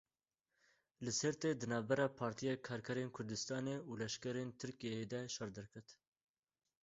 Li 1.07 1.11
Sêrtê 1.19 1.49
di 1.55 1.65
navbera 1.73 2.07
Partiya 2.19 2.53
Karkerên 2.67 3.09
Kurdistanê 3.15 3.75
û 3.89 3.91
leşkerên 4.01 4.49
Tirkiyeyê 4.61 5.05
de 5.13 5.21
şer 5.35 5.49
derket. 5.57 5.87